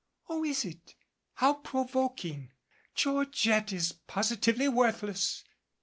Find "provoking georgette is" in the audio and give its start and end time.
1.53-3.91